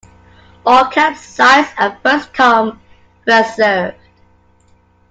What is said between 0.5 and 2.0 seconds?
All camp sites are